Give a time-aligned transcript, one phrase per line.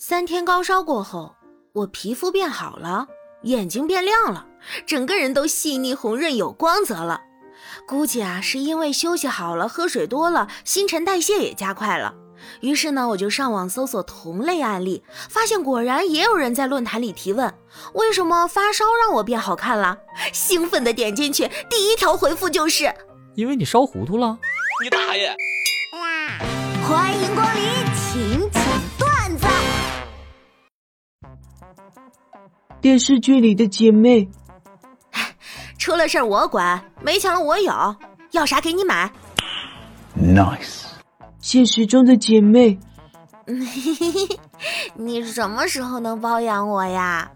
[0.00, 1.34] 三天高烧过后，
[1.72, 3.08] 我皮肤变好了，
[3.42, 4.46] 眼睛变亮了，
[4.86, 7.20] 整个人都细腻红润有光泽了。
[7.84, 12.14] 估计啊，是因为休息好了，喝水多了，新陈代谢也加快了。
[12.60, 17.52] 于是呢，我就上网搜索同类案例，发现果然也有人在论坛里提问：
[17.94, 19.98] 为什么发烧让我变好看了？
[20.32, 22.94] 兴奋的点进去，第一条回复就是：
[23.34, 24.38] 因为你烧糊涂了。
[24.80, 25.34] 你大爷！
[26.88, 27.77] 欢迎光临
[32.80, 34.28] 电视剧里的姐妹，
[35.78, 37.96] 出了事儿我管，没钱了我有，
[38.32, 39.10] 要啥给你买。
[40.16, 40.84] Nice.
[41.40, 42.78] 现实中的姐妹，
[44.94, 47.30] 你什么时候能包养我呀？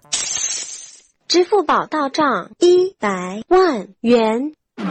[1.29, 4.53] 支付宝到账一百万元。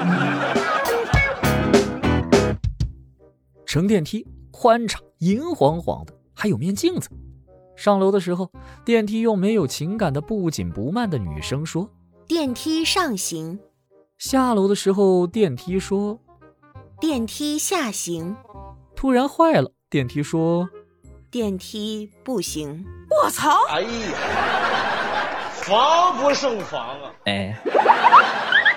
[3.65, 7.09] 乘电梯宽敞，银晃晃的，还有面镜子。
[7.81, 8.51] 上楼的时候，
[8.85, 11.89] 电梯用没有情感的不紧不慢的女声说
[12.27, 13.59] 电梯上行
[14.19, 16.19] ，：“下楼的时候，电梯说
[16.99, 18.35] 电梯下行，
[18.95, 20.69] 突然坏了。”电梯说
[21.31, 22.85] 电梯不行。
[23.23, 23.49] 我操！
[23.69, 27.59] 哎呀，防不胜防啊！：“哎，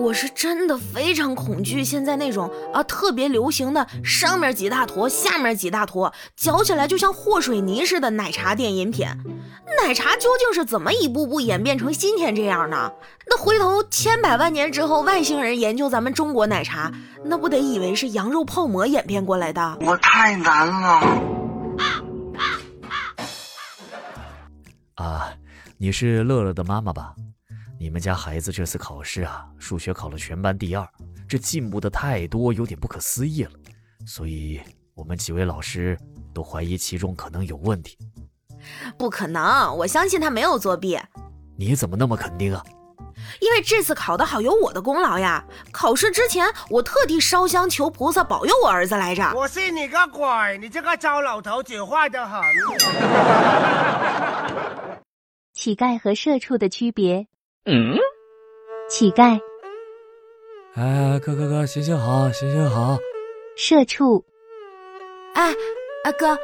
[0.00, 9.06] 我是真的非常恐惧现在那种啊特别流行的上面几大坨，下面几大坨，嚼起来就像和水泥似的奶茶店饮品。
[9.82, 12.90] 奶茶究竟是怎么一步步演变成今天这样呢？
[13.28, 16.90] 那回头千百万年之后，外星人研究咱们中国奶茶，
[17.22, 19.78] 那不得以为是羊肉泡馍演变过来的？
[19.82, 21.22] 我太难了。
[24.94, 25.30] 啊，
[25.76, 27.14] 你是乐乐的妈妈吧？
[27.82, 30.86] 你们家孩子这次考试啊，数学考了全班第二，
[31.26, 33.52] 这进步的太多，有点不可思议了。
[34.06, 34.60] 所以
[34.94, 35.98] 我们几位老师
[36.34, 37.96] 都怀疑其中可能有问题。
[38.98, 41.00] 不可能，我相信他没有作弊。
[41.56, 42.62] 你怎么那么肯定啊？
[43.40, 45.42] 因为这次考得好有我的功劳呀！
[45.72, 49.32] 考试之前，我特地烧香求菩萨保佑我儿子来着。
[49.34, 50.58] 我信你个鬼！
[50.58, 52.42] 你这个糟老头子坏得很。
[55.54, 57.26] 乞丐和社畜的区别。
[57.66, 57.94] 嗯，
[58.88, 59.38] 乞丐、
[60.74, 62.96] 哎，哥哥哥，行行好，行行好。
[63.54, 64.24] 社畜、
[65.34, 65.52] 哎，
[66.04, 66.38] 啊哥，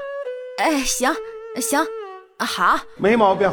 [0.59, 1.11] 哎行
[1.57, 1.81] 行，
[2.37, 3.51] 啊好，没毛病。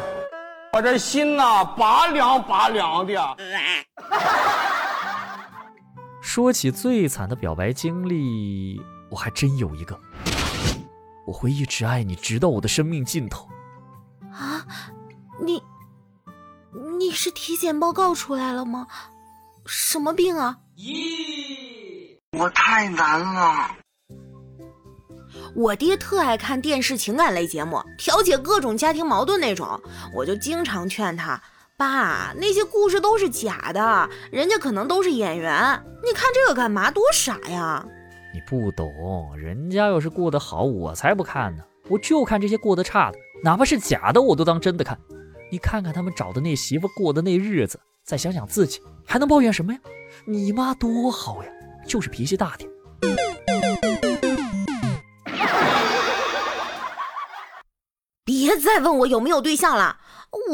[0.73, 3.37] 我这心呐、拔凉拔凉的。
[6.21, 9.97] 说起最惨的表白经历，我还真有一个。
[11.25, 13.47] 我会一直爱你，直到我的生命尽头。
[14.33, 14.65] 啊，
[17.23, 18.85] 是体检报告出来了吗？
[19.65, 20.57] 什么病啊？
[20.75, 23.71] 咦我太难了。
[25.55, 29.81] 我爹特爱看电视情感类节目，调解各种家庭矛盾那种，
[30.13, 31.41] 我就经常劝他。
[31.77, 35.81] 爸，那些故事都是假的，人家可能都是演员。
[36.03, 36.91] 你看这个干嘛？
[36.91, 37.85] 多傻呀！
[38.33, 41.63] 你不懂，人家要是过得好，我才不看呢。
[41.87, 44.99] 我就看这些过得差的，哪怕是假的，我都当真的看。
[45.53, 49.79] 你看看他们找的那媳妇过的那日子，再想想自己，还能抱怨什么呀？
[50.25, 51.49] 你妈多好呀，
[51.85, 52.67] 就是脾气大点。
[58.25, 59.99] 别再问我有没有对象了。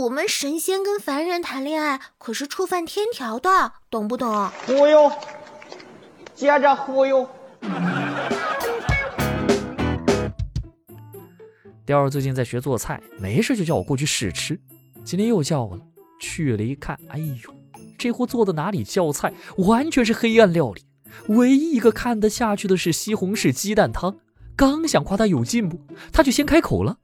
[0.02, 4.52] 我们神仙跟凡人谈恋爱可是触犯天条的，懂不懂？
[4.68, 5.10] 忽悠，
[6.36, 7.26] 接着忽悠。
[11.86, 14.60] 雕儿最近在学做菜，没事就叫我过去试吃。
[15.04, 15.82] 今天又叫我了，
[16.20, 17.36] 去了一看，哎呦，
[17.98, 20.86] 这货做的哪里叫菜，完全是黑暗料理。
[21.30, 24.20] 唯一一个看得下去的是西红柿鸡蛋汤。
[24.56, 26.98] 刚想夸他有进步，他就先开口了。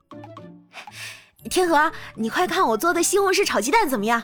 [1.50, 4.22] 天河，你快看我做的西红柿炒鸡蛋怎么样？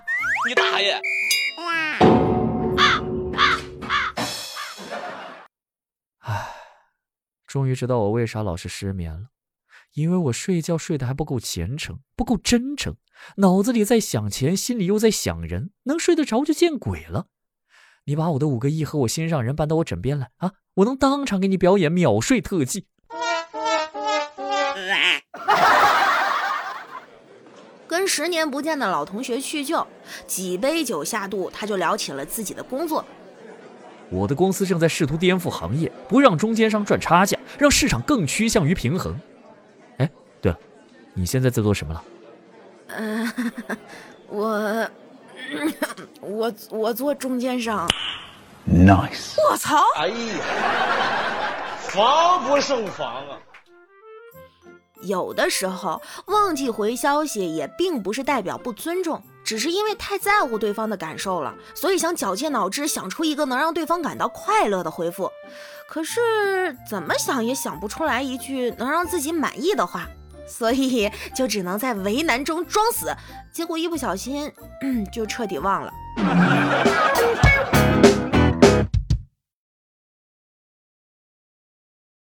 [0.48, 1.00] 你大爷！
[6.20, 6.48] 唉，
[7.48, 9.28] 终于知道我为啥老是失眠了，
[9.94, 12.96] 因为我睡觉睡得还不够虔诚，不够真诚，
[13.38, 17.26] 脑子里在想钱，心里又在想人，能睡得着就见鬼了。
[18.06, 22.88] 你把我的五个亿和我心上人搬到我枕边来啊，我能当场给你表演秒睡特技。
[27.86, 29.86] 跟十年不见的老同学叙旧，
[30.26, 33.06] 几杯酒下肚，他就聊起了自己的工作。
[34.10, 39.20] 我的公司正在试图颠覆行业，不让中间商赚差价，让市场更趋向于平衡。
[41.14, 42.04] 你现在在做什么了？
[42.88, 43.34] 嗯、
[44.28, 44.90] 我
[46.22, 47.88] 我我做中间商。
[48.68, 49.36] Nice.
[49.50, 49.78] 我操！
[49.96, 50.16] 哎呀，
[51.80, 53.40] 防不胜防啊！
[55.02, 65.32] 有的时候忘记回消息也并不是代表不尊重，只是因为太在乎对方的感受了，所以想绞尽脑汁想出一个能让对方感到快乐的回复。
[65.90, 66.22] 可是
[66.88, 70.08] 怎么想也想不出来一句能让自己满意的话，
[70.52, 73.16] 所以 就只能在为难中装死，
[73.52, 74.52] 结果一不小心，
[75.12, 75.92] 就彻底忘了。